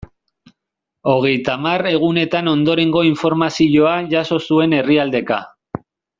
[1.11, 5.41] Hogeita hamar egunetan ondorengo informazioa jaso zuen herrialdeka.